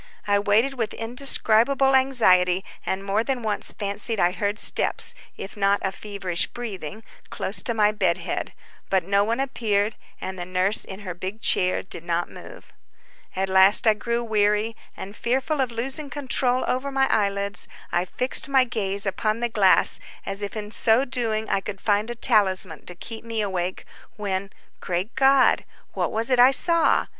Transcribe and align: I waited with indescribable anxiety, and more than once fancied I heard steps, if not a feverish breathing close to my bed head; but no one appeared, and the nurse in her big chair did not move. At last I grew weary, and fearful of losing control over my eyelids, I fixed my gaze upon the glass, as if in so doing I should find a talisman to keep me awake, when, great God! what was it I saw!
I 0.25 0.39
waited 0.39 0.79
with 0.79 0.95
indescribable 0.95 1.93
anxiety, 1.93 2.65
and 2.87 3.03
more 3.03 3.23
than 3.23 3.43
once 3.43 3.71
fancied 3.71 4.19
I 4.19 4.31
heard 4.31 4.57
steps, 4.57 5.13
if 5.37 5.55
not 5.55 5.77
a 5.83 5.91
feverish 5.91 6.47
breathing 6.47 7.03
close 7.29 7.61
to 7.61 7.75
my 7.75 7.91
bed 7.91 8.17
head; 8.17 8.51
but 8.89 9.03
no 9.03 9.23
one 9.23 9.39
appeared, 9.39 9.95
and 10.19 10.39
the 10.39 10.43
nurse 10.45 10.85
in 10.85 11.01
her 11.01 11.13
big 11.13 11.39
chair 11.39 11.83
did 11.83 12.03
not 12.03 12.31
move. 12.31 12.73
At 13.35 13.47
last 13.47 13.85
I 13.85 13.93
grew 13.93 14.23
weary, 14.23 14.75
and 14.97 15.15
fearful 15.15 15.61
of 15.61 15.71
losing 15.71 16.09
control 16.09 16.63
over 16.67 16.91
my 16.91 17.07
eyelids, 17.11 17.67
I 17.91 18.05
fixed 18.05 18.49
my 18.49 18.63
gaze 18.63 19.05
upon 19.05 19.39
the 19.39 19.49
glass, 19.49 19.99
as 20.25 20.41
if 20.41 20.57
in 20.57 20.71
so 20.71 21.05
doing 21.05 21.47
I 21.47 21.61
should 21.63 21.79
find 21.79 22.09
a 22.09 22.15
talisman 22.15 22.87
to 22.87 22.95
keep 22.95 23.23
me 23.23 23.41
awake, 23.41 23.85
when, 24.15 24.49
great 24.79 25.13
God! 25.13 25.63
what 25.93 26.11
was 26.11 26.31
it 26.31 26.39
I 26.39 26.49
saw! 26.49 27.05